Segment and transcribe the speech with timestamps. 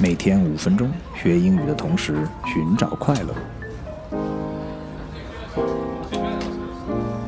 [0.00, 3.34] 每天五分钟，学英语的同时寻找快乐。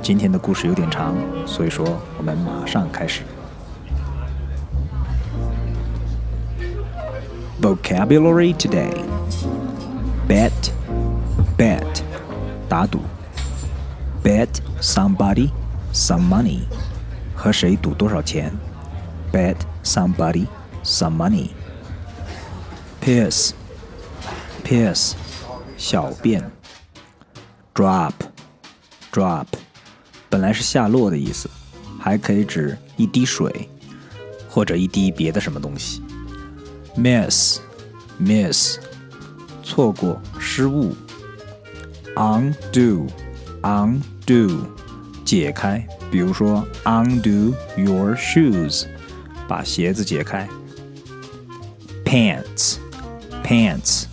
[0.02, 1.14] 今天的故事有点长，
[1.46, 1.86] 所以说
[2.18, 3.22] 我们马上开始。
[7.62, 8.92] Vocabulary today:
[10.28, 10.50] bet,
[11.56, 12.02] bet,
[12.68, 13.00] 打赌
[14.22, 14.48] ；bet
[14.80, 15.50] somebody
[15.94, 16.60] some money，
[17.34, 18.52] 和谁赌多少钱
[19.32, 20.46] ；bet somebody
[20.84, 21.48] some money。
[23.06, 23.52] Piss,
[24.64, 25.12] piss，
[25.76, 26.42] 小便
[27.72, 28.10] ；drop,
[29.12, 29.46] drop，
[30.28, 31.48] 本来是下落的意思，
[32.00, 33.68] 还可以指一滴水
[34.50, 36.02] 或者一滴别的什么东西。
[36.96, 37.60] miss,
[38.20, 38.78] miss，
[39.62, 40.92] 错过、失误。
[42.16, 43.06] undo,
[43.62, 44.58] undo，
[45.24, 48.86] 解开，比如说 undo your shoes，
[49.46, 50.48] 把鞋子解开。
[52.04, 52.78] pants
[53.45, 54.05] pants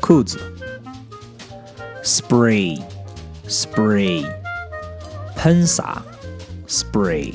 [0.00, 0.38] 裤子，
[2.02, 2.82] spray
[3.48, 4.24] spray
[5.36, 6.02] 喷洒，
[6.68, 7.34] spray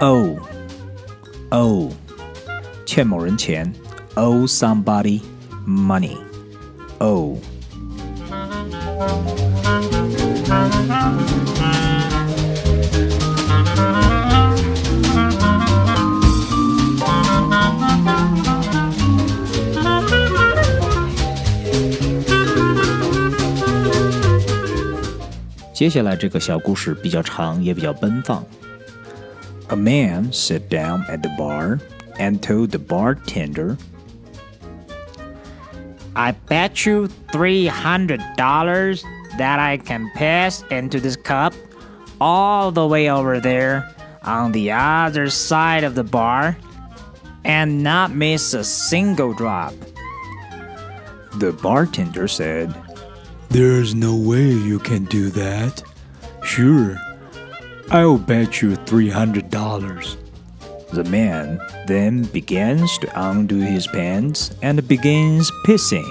[0.00, 0.38] owe
[1.50, 1.90] owe
[2.84, 3.72] 欠某人钱，
[4.14, 5.20] owe somebody
[5.66, 6.16] money
[6.98, 7.38] owe。
[25.72, 28.44] 接下来这个小故事比较长，也比较奔放。
[29.68, 31.78] A man sat down at the bar
[32.18, 33.76] and told the bartender,
[36.14, 39.04] I bet you $300
[39.36, 41.52] that I can pass into this cup
[42.18, 43.84] all the way over there
[44.24, 46.56] on the other side of the bar
[47.44, 49.74] and not miss a single drop.
[51.38, 52.74] The bartender said,
[53.53, 55.83] there's no way you can do that.
[56.43, 56.97] Sure,
[57.91, 60.17] I'll bet you $300.
[60.91, 66.09] The man then begins to undo his pants and begins pissing.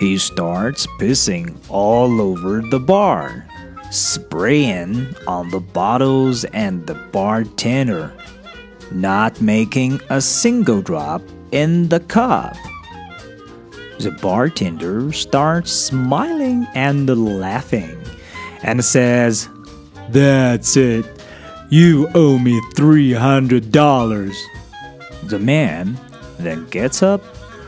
[0.00, 3.46] He starts pissing all over the bar,
[3.92, 8.12] spraying on the bottles and the bartender,
[8.90, 12.56] not making a single drop in the cup.
[14.02, 17.08] The bartender starts smiling and
[17.38, 17.96] laughing
[18.64, 19.48] and says,
[20.08, 21.06] That's it.
[21.70, 24.34] You owe me $300.
[25.28, 25.96] The man
[26.38, 27.22] then gets up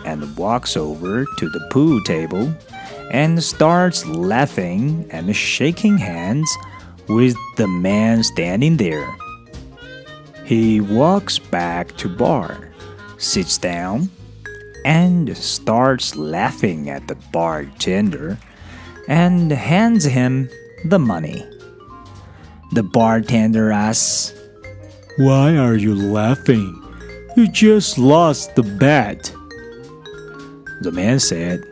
[0.05, 2.53] and walks over to the pool table
[3.12, 6.51] and starts laughing and shaking hands
[7.06, 9.16] with the man standing there.
[10.45, 12.72] He walks back to bar,
[13.19, 14.11] sits down,
[14.84, 18.39] and starts laughing at the bartender
[19.09, 20.49] and hands him
[20.84, 21.43] the money.
[22.72, 24.34] The bartender asks,
[25.19, 26.81] Why are you laughing?
[27.37, 29.33] You just lost the bet.
[30.83, 31.65] The man said,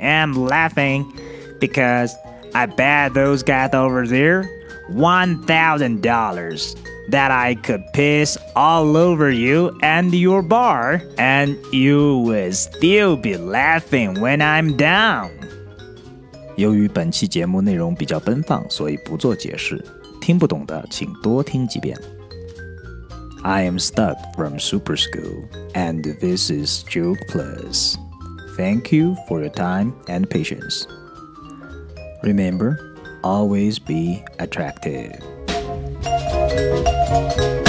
[0.00, 1.12] I'm laughing
[1.60, 2.14] because
[2.54, 4.48] I bet those guys over there
[4.90, 13.15] $1,000 that I could piss all over you and your bar, and you would still
[13.17, 15.29] be laughing when I'm down.
[16.55, 19.83] 由于本期节目内容比较奔放，所以不做解释。
[20.21, 21.97] 听不懂的，请多听几遍。
[23.43, 27.95] I am Stuck from Super School, and this is Joke Plus.
[28.55, 30.85] Thank you for your time and patience.
[32.21, 32.77] Remember,
[33.23, 35.19] always be attractive.
[37.06, 37.65] thank you